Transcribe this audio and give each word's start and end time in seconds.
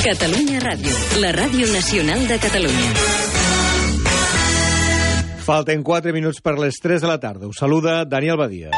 Catalunya 0.00 0.56
Ràdio, 0.64 0.92
la 1.20 1.28
ràdio 1.36 1.66
nacional 1.74 2.22
de 2.24 2.38
Catalunya. 2.40 2.88
Falten 5.44 5.84
4 5.84 6.14
minuts 6.16 6.40
per 6.40 6.56
les 6.56 6.80
3 6.80 7.04
de 7.04 7.10
la 7.10 7.18
tarda. 7.20 7.50
Us 7.50 7.60
saluda 7.60 8.06
Daniel 8.08 8.40
Badia. 8.40 8.72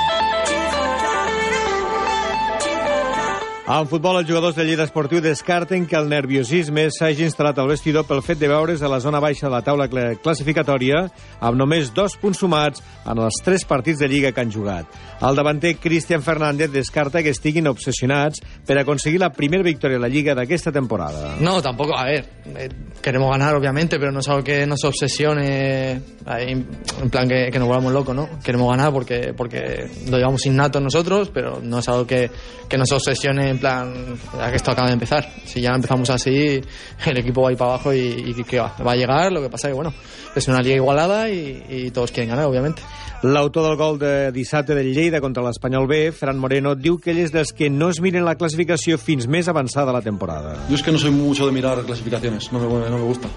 En 3.62 3.86
futbol, 3.86 4.16
els 4.18 4.26
jugadors 4.26 4.56
de 4.58 4.64
Lleida 4.66 4.82
Esportiu 4.82 5.20
descarten 5.22 5.84
que 5.86 5.94
el 5.94 6.08
nerviosisme 6.10 6.88
s'hagi 6.90 7.22
instal·lat 7.28 7.60
al 7.62 7.68
vestidor 7.70 8.02
pel 8.08 8.18
fet 8.26 8.40
de 8.40 8.48
veure's 8.50 8.80
a 8.82 8.88
la 8.90 8.98
zona 8.98 9.20
baixa 9.22 9.46
de 9.46 9.52
la 9.54 9.60
taula 9.62 9.86
classificatòria 9.86 11.04
amb 11.38 11.60
només 11.60 11.92
dos 11.94 12.16
punts 12.18 12.42
sumats 12.42 12.82
en 13.06 13.20
els 13.22 13.38
tres 13.46 13.62
partits 13.62 14.02
de 14.02 14.08
Lliga 14.10 14.32
que 14.34 14.42
han 14.42 14.50
jugat. 14.50 14.90
El 15.22 15.38
davanter 15.38 15.76
Cristian 15.78 16.24
Fernández 16.26 16.72
descarta 16.74 17.22
que 17.22 17.30
estiguin 17.30 17.70
obsessionats 17.70 18.42
per 18.66 18.80
aconseguir 18.80 19.20
la 19.22 19.30
primera 19.30 19.62
victòria 19.62 20.00
a 20.00 20.02
la 20.02 20.10
Lliga 20.10 20.34
d'aquesta 20.34 20.74
temporada. 20.74 21.36
No, 21.38 21.62
tampoco, 21.62 21.94
a 21.96 22.02
ver, 22.10 22.26
eh, 22.56 22.68
queremos 23.00 23.30
ganar 23.30 23.54
obviamente, 23.54 24.00
pero 24.00 24.10
no 24.10 24.18
es 24.18 24.28
algo 24.28 24.42
que 24.42 24.66
nos 24.66 24.82
obsesione, 24.82 26.02
en 26.26 27.10
plan 27.12 27.28
que, 27.28 27.48
que 27.52 27.58
nos 27.60 27.68
volvamos 27.68 27.92
locos, 27.92 28.16
¿no? 28.16 28.28
Queremos 28.42 28.68
ganar 28.72 28.92
porque, 28.92 29.32
porque 29.36 29.88
lo 30.10 30.18
llevamos 30.18 30.44
innato 30.46 30.80
nosotros, 30.80 31.30
pero 31.32 31.60
no 31.62 31.78
es 31.78 31.88
algo 31.88 32.04
que, 32.08 32.28
que 32.68 32.76
nos 32.76 32.90
obsesione 32.90 33.51
en 33.52 33.58
plan, 33.58 34.16
ya 34.36 34.50
que 34.50 34.56
esto 34.56 34.72
acaba 34.72 34.88
de 34.88 34.94
empezar. 34.94 35.28
Si 35.44 35.60
ya 35.60 35.70
empezamos 35.74 36.10
así, 36.10 36.60
el 37.06 37.18
equipo 37.18 37.42
va 37.42 37.50
a 37.50 37.52
ir 37.52 37.58
para 37.58 37.74
abajo 37.74 37.92
y, 37.94 38.34
y 38.36 38.44
que 38.44 38.58
va, 38.58 38.74
va 38.84 38.92
a 38.92 38.96
llegar, 38.96 39.32
lo 39.32 39.40
que 39.40 39.48
pasa 39.48 39.68
que, 39.68 39.74
bueno, 39.74 39.94
es 40.34 40.48
una 40.48 40.60
liga 40.60 40.76
igualada 40.76 41.30
y, 41.30 41.64
y 41.68 41.90
todos 41.90 42.10
quieren 42.10 42.30
ganar, 42.30 42.46
obviamente. 42.46 42.82
L'autor 43.22 43.68
del 43.68 43.76
gol 43.76 43.98
de 44.00 44.32
dissabte 44.32 44.74
del 44.74 44.92
Lleida 44.92 45.20
contra 45.20 45.44
l'Espanyol 45.46 45.86
B, 45.86 46.10
Fran 46.10 46.40
Moreno, 46.42 46.74
diu 46.74 46.96
que 46.98 47.12
ell 47.12 47.20
és 47.22 47.30
dels 47.30 47.52
que 47.54 47.68
no 47.70 47.92
es 47.92 48.00
miren 48.02 48.26
la 48.26 48.34
classificació 48.34 48.98
fins 48.98 49.28
més 49.30 49.46
avançada 49.46 49.94
la 49.94 50.02
temporada. 50.02 50.56
Yo 50.68 50.74
es 50.74 50.82
que 50.82 50.90
no 50.90 50.98
soy 50.98 51.12
mucho 51.14 51.46
de 51.46 51.52
mirar 51.54 51.84
clasificaciones, 51.86 52.50
no 52.50 52.58
me, 52.58 52.66
no 52.66 52.98
me 52.98 53.04
gusta. 53.04 53.28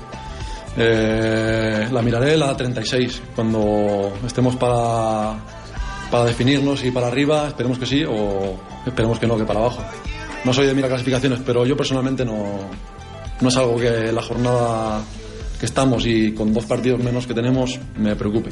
Eh, 0.75 1.87
la 1.91 2.01
miraré 2.01 2.35
la 2.35 2.57
36, 2.57 3.21
cuando 3.35 4.11
estemos 4.25 4.55
para, 4.55 5.37
para 6.09 6.25
definirnos 6.25 6.83
y 6.83 6.89
para 6.89 7.05
arriba, 7.05 7.47
esperemos 7.47 7.77
que 7.77 7.85
sí, 7.85 8.03
o 8.03 8.57
esperemos 8.87 9.19
que 9.19 9.27
no, 9.27 9.37
que 9.37 9.45
para 9.45 9.59
abajo. 9.59 9.83
No 10.45 10.53
soy 10.53 10.67
de 10.67 10.75
mirar 10.75 10.91
clasificaciones, 10.91 11.39
pero 11.45 11.65
yo 11.65 11.75
personalmente 11.75 12.23
no, 12.23 12.59
no 13.41 13.49
es 13.49 13.57
algo 13.57 13.77
que 13.77 14.11
la 14.11 14.21
jornada 14.21 15.01
que 15.59 15.65
estamos 15.65 16.05
y 16.05 16.33
con 16.33 16.53
dos 16.53 16.65
partidos 16.65 17.01
menos 17.03 17.25
que 17.25 17.33
tenemos 17.33 17.79
me 17.97 18.15
preocupe. 18.15 18.51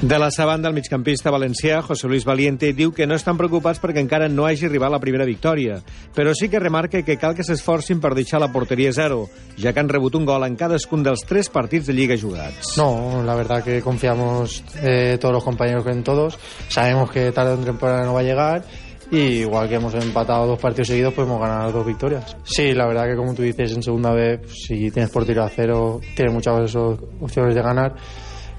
De 0.00 0.16
la 0.16 0.30
seva 0.30 0.52
banda, 0.52 0.68
el 0.68 0.76
migcampista 0.76 1.30
valencià, 1.30 1.82
José 1.82 2.06
Luis 2.06 2.24
Valiente, 2.24 2.70
diu 2.72 2.92
que 2.94 3.06
no 3.10 3.16
estan 3.18 3.34
preocupats 3.34 3.80
perquè 3.82 3.98
encara 3.98 4.28
no 4.30 4.46
hagi 4.46 4.68
arribat 4.68 4.92
la 4.94 5.00
primera 5.02 5.26
victòria, 5.26 5.80
però 6.14 6.30
sí 6.38 6.46
que 6.48 6.60
remarca 6.62 7.02
que 7.02 7.16
cal 7.18 7.34
que 7.34 7.42
s'esforcin 7.42 7.98
per 7.98 8.12
deixar 8.14 8.38
la 8.38 8.52
porteria 8.54 8.92
zero, 8.94 9.24
ja 9.58 9.72
que 9.74 9.82
han 9.82 9.90
rebut 9.90 10.14
un 10.14 10.28
gol 10.28 10.46
en 10.46 10.54
cadascun 10.54 11.02
dels 11.02 11.26
tres 11.26 11.50
partits 11.50 11.90
de 11.90 11.98
Lliga 11.98 12.14
jugats. 12.16 12.76
No, 12.78 13.24
la 13.26 13.34
verdad 13.34 13.64
que 13.64 13.82
confiamos 13.82 14.62
eh, 14.80 15.18
todos 15.20 15.34
los 15.34 15.44
compañeros 15.44 15.84
en 15.88 16.04
todos. 16.04 16.38
Sabemos 16.68 17.10
que 17.10 17.32
tarde 17.32 17.58
o 17.58 17.58
temprano 17.58 18.04
no 18.06 18.14
va 18.14 18.20
a 18.20 18.30
llegar 18.30 18.62
y 19.10 19.40
igual 19.40 19.68
que 19.68 19.76
hemos 19.76 19.94
empatado 19.94 20.46
dos 20.46 20.58
partidos 20.58 20.88
seguidos, 20.88 21.14
podemos 21.14 21.40
ganar 21.40 21.72
dos 21.72 21.86
victorias. 21.86 22.36
Sí, 22.44 22.72
la 22.72 22.86
verdad 22.86 23.06
que 23.06 23.16
como 23.16 23.34
tú 23.34 23.42
dices, 23.42 23.72
en 23.72 23.82
segunda 23.82 24.12
vez, 24.12 24.40
si 24.52 24.90
tienes 24.90 25.10
portería 25.10 25.44
a 25.44 25.48
cero, 25.48 26.00
tienes 26.14 26.34
muchas 26.34 26.76
opciones 26.76 27.54
de 27.54 27.62
ganar. 27.62 27.94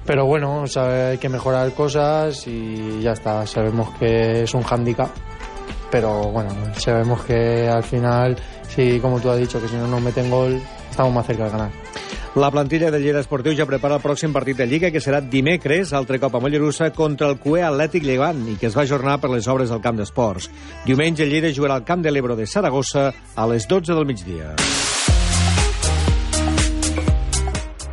Pero 0.04 0.26
bueno, 0.26 0.66
sabe, 0.66 1.02
hay 1.10 1.18
que 1.18 1.28
mejorar 1.28 1.72
cosas 1.72 2.46
y 2.46 3.00
ya 3.00 3.12
está. 3.12 3.46
Sabemos 3.46 3.90
que 3.98 4.42
es 4.42 4.54
un 4.54 4.62
hándicap, 4.62 5.10
pero 5.90 6.30
bueno, 6.30 6.50
sabemos 6.76 7.22
que 7.24 7.68
al 7.68 7.84
final, 7.84 8.36
sí, 8.68 8.98
como 9.00 9.20
tú 9.20 9.30
has 9.30 9.38
dicho, 9.38 9.60
que 9.60 9.68
si 9.68 9.76
no 9.76 9.86
nos 9.86 10.00
meten 10.00 10.30
gol, 10.30 10.60
estamos 10.90 11.12
más 11.12 11.26
cerca 11.26 11.44
de 11.44 11.50
ganar. 11.50 11.70
La 12.36 12.48
plantilla 12.48 12.92
del 12.92 13.02
Lleida 13.02 13.18
Esportiu 13.24 13.56
ja 13.58 13.64
prepara 13.66 13.96
el 13.98 14.02
pròxim 14.04 14.30
partit 14.30 14.54
de 14.60 14.66
Lliga, 14.70 14.92
que 14.94 15.00
serà 15.02 15.18
dimecres, 15.18 15.90
altre 15.98 16.20
cop 16.22 16.36
a 16.38 16.40
Mollerussa, 16.40 16.92
contra 16.94 17.26
el 17.26 17.40
Cué 17.42 17.64
Atlètic 17.66 18.06
Llevant, 18.06 18.44
i 18.46 18.54
que 18.54 18.68
es 18.68 18.76
va 18.78 18.84
ajornar 18.86 19.16
per 19.18 19.32
les 19.32 19.48
obres 19.50 19.72
al 19.74 19.82
camp 19.82 19.98
d'esports. 19.98 20.46
Diumenge, 20.86 21.26
Lleida 21.26 21.50
jugarà 21.50 21.80
al 21.80 21.84
camp 21.88 22.06
de 22.06 22.12
l'Ebro 22.14 22.38
de 22.38 22.46
Saragossa 22.46 23.08
a 23.34 23.48
les 23.50 23.66
12 23.66 23.98
del 23.98 24.06
migdia. 24.06 24.54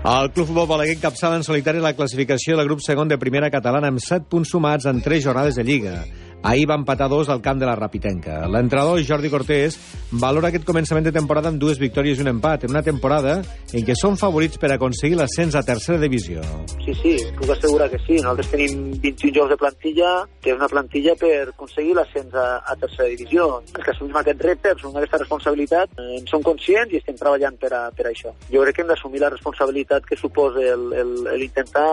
El 0.07 0.29
Club 0.31 0.45
Futbol 0.45 0.69
Balaguer 0.69 0.93
encapçala 0.95 1.35
en 1.35 1.43
solitari 1.43 1.81
la 1.81 1.95
classificació 1.97 2.55
del 2.55 2.69
grup 2.69 2.85
segon 2.85 3.09
de 3.09 3.17
primera 3.17 3.49
catalana 3.51 3.89
amb 3.89 3.99
7 3.99 4.29
punts 4.29 4.53
sumats 4.53 4.85
en 4.85 5.01
3 5.01 5.25
jornades 5.25 5.57
de 5.57 5.65
Lliga. 5.65 5.97
Ahir 6.43 6.67
va 6.69 6.75
empatar 6.77 7.09
dos 7.09 7.29
al 7.29 7.41
camp 7.41 7.59
de 7.59 7.65
la 7.65 7.75
Rapitenca. 7.75 8.43
L'entrenador 8.47 9.01
Jordi 9.03 9.29
Cortés 9.29 9.77
valora 10.11 10.51
aquest 10.51 10.67
començament 10.67 11.07
de 11.07 11.11
temporada 11.11 11.49
amb 11.49 11.59
dues 11.59 11.79
victòries 11.81 12.19
i 12.19 12.23
un 12.23 12.29
empat, 12.29 12.63
en 12.63 12.75
una 12.75 12.83
temporada 12.85 13.39
en 13.73 13.85
què 13.87 13.95
són 13.97 14.19
favorits 14.21 14.61
per 14.61 14.69
aconseguir 14.71 15.17
l'ascens 15.17 15.57
a 15.57 15.63
tercera 15.65 15.97
divisió. 15.99 16.43
Sí, 16.85 16.93
sí, 17.01 17.15
puc 17.39 17.51
assegurar 17.55 17.89
que 17.91 17.99
sí. 18.05 18.19
Nosaltres 18.21 18.51
tenim 18.53 18.85
21 19.03 19.33
jocs 19.35 19.51
de 19.55 19.59
plantilla, 19.63 20.11
que 20.41 20.53
és 20.53 20.59
una 20.59 20.69
plantilla 20.71 21.17
per 21.19 21.33
aconseguir 21.49 21.97
l'ascens 21.97 22.37
a, 22.37 22.47
a 22.61 22.77
tercera 22.79 23.09
divisió. 23.11 23.49
Els 23.73 23.83
que 23.83 23.95
assumim 23.95 24.21
aquest 24.21 24.47
repte, 24.47 24.75
assumim 24.77 25.01
aquesta 25.01 25.21
responsabilitat, 25.23 25.97
eh, 25.97 26.09
en 26.21 26.27
som 26.29 26.45
conscients 26.45 26.93
i 26.93 27.01
estem 27.01 27.17
treballant 27.19 27.57
per, 27.59 27.73
a, 27.73 27.83
per 27.97 28.07
a 28.07 28.13
això. 28.13 28.35
Jo 28.53 28.63
crec 28.63 28.77
que 28.77 28.85
hem 28.85 28.93
d'assumir 28.93 29.25
la 29.25 29.33
responsabilitat 29.33 30.05
que 30.05 30.19
suposa 30.19 30.77
l'intentar 30.77 31.89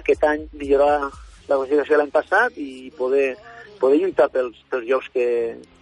aquest 0.00 0.24
any 0.24 0.48
millorar 0.56 0.96
la 1.04 1.58
classificació 1.58 1.94
de 1.94 2.00
l'any 2.00 2.14
passat 2.14 2.56
i 2.56 2.70
poder 2.96 3.34
poder 3.80 4.00
lluitar 4.02 4.30
pels, 4.32 4.56
pels 4.70 4.88
llocs 4.88 5.10
que, 5.14 5.26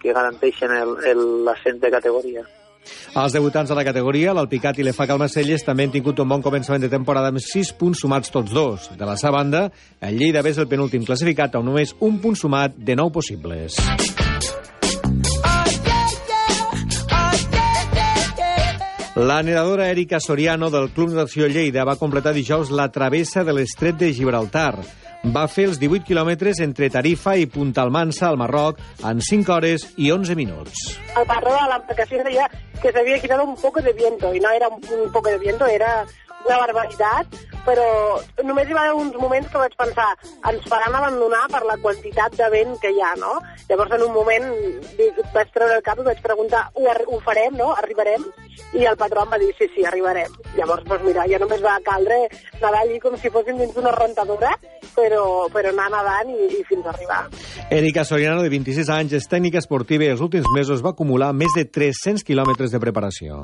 que 0.01 0.13
garanteixen 0.15 0.73
l'ascens 1.45 1.81
de 1.81 1.91
categoria. 1.93 2.45
Els 3.15 3.35
debutants 3.35 3.69
de 3.69 3.75
la 3.77 3.85
categoria, 3.87 4.33
l'Alpicat 4.35 4.79
i 4.79 4.85
l'EFAC 4.85 5.13
Almacelles, 5.13 5.63
també 5.63 5.85
han 5.87 5.93
tingut 5.93 6.19
un 6.19 6.27
bon 6.33 6.43
començament 6.43 6.83
de 6.83 6.91
temporada 6.91 7.29
amb 7.31 7.39
6 7.39 7.71
punts 7.79 8.03
sumats 8.03 8.33
tots 8.33 8.51
dos. 8.51 8.89
De 8.97 9.07
la 9.07 9.15
seva 9.21 9.37
banda, 9.37 9.67
el 10.01 10.19
Lleida 10.19 10.43
és 10.49 10.59
el 10.59 10.67
penúltim 10.71 11.05
classificat 11.07 11.55
amb 11.55 11.69
només 11.69 11.95
un 12.01 12.19
punt 12.23 12.35
sumat 12.39 12.75
de 12.75 12.97
9 12.99 13.13
possibles. 13.21 13.79
La 19.15 19.43
nedadora 19.43 19.89
Erika 19.91 20.19
Soriano 20.19 20.71
del 20.73 20.89
Club 20.89 21.11
Natació 21.13 21.45
Lleida 21.45 21.83
va 21.85 21.99
completar 22.01 22.31
dijous 22.33 22.71
la 22.73 22.87
travessa 22.89 23.43
de 23.45 23.53
l'estret 23.53 23.99
de 23.99 24.07
Gibraltar. 24.09 24.79
Va 25.35 25.43
fer 25.45 25.67
els 25.69 25.77
18 25.77 26.07
quilòmetres 26.07 26.57
entre 26.65 26.89
Tarifa 26.89 27.35
i 27.37 27.45
Punta 27.45 27.83
Almansa, 27.85 28.25
al 28.31 28.39
Marroc, 28.41 28.81
en 29.05 29.21
5 29.21 29.53
hores 29.53 29.85
i 30.01 30.09
11 30.09 30.33
minuts. 30.35 30.97
El 31.13 31.27
patró 31.29 31.53
de 31.53 31.69
la 31.69 31.77
embarcación 31.77 32.23
decía 32.25 32.49
que 32.81 32.91
se 32.91 32.99
había 32.99 33.21
quitado 33.21 33.43
un 33.43 33.55
poco 33.55 33.83
de 33.83 33.93
viento, 33.93 34.33
y 34.33 34.39
no 34.39 34.49
era 34.49 34.67
un, 34.67 34.81
poco 35.11 35.29
de 35.29 35.37
viento, 35.37 35.67
era 35.67 36.07
una 36.45 36.59
barbaritat, 36.61 37.41
però 37.63 37.85
només 38.43 38.67
hi 38.67 38.75
va 38.75 38.85
haver 38.85 38.95
uns 38.99 39.15
moments 39.19 39.49
que 39.51 39.61
vaig 39.61 39.75
pensar 39.79 40.09
ens 40.49 40.65
faran 40.69 40.95
abandonar 40.99 41.45
per 41.51 41.63
la 41.67 41.77
quantitat 41.83 42.35
de 42.39 42.49
vent 42.51 42.75
que 42.81 42.91
hi 42.91 43.01
ha, 43.01 43.13
no? 43.19 43.37
Llavors, 43.69 43.95
en 43.95 44.03
un 44.07 44.13
moment, 44.15 44.49
vaig 45.35 45.53
treure 45.55 45.79
el 45.79 45.85
cap 45.85 46.01
i 46.01 46.07
vaig 46.09 46.19
preguntar 46.25 46.65
ho, 46.75 46.83
ho 46.83 47.21
farem, 47.23 47.55
no? 47.59 47.71
Arribarem? 47.79 48.27
I 48.77 48.85
el 48.89 48.97
patró 48.99 49.23
em 49.23 49.31
va 49.33 49.39
dir 49.41 49.51
sí, 49.57 49.69
sí, 49.73 49.85
arribarem. 49.87 50.35
Llavors, 50.57 50.83
doncs 50.89 51.07
mira, 51.07 51.25
ja 51.29 51.39
només 51.41 51.63
va 51.63 51.79
caldre 51.85 52.19
nedar 52.59 52.75
allí 52.81 52.99
com 53.01 53.17
si 53.17 53.31
fóssim 53.33 53.57
dins 53.61 53.73
d'una 53.75 53.93
rentadora, 53.95 54.53
però, 54.93 55.25
però 55.53 55.73
anar 55.73 55.89
nedant 55.93 56.33
i, 56.35 56.49
i 56.59 56.63
fins 56.67 56.85
a 56.85 56.93
arribar. 56.93 57.21
Erika 57.71 58.05
Soriano, 58.05 58.43
de 58.43 58.51
26 58.53 58.91
anys, 58.93 59.17
és 59.21 59.29
tècnica 59.29 59.63
esportiva 59.63 60.05
i 60.05 60.13
els 60.13 60.21
últims 60.25 60.49
mesos 60.53 60.83
va 60.85 60.93
acumular 60.97 61.31
més 61.33 61.55
de 61.55 61.65
300 61.69 62.27
quilòmetres 62.27 62.73
de 62.73 62.81
preparació. 62.83 63.41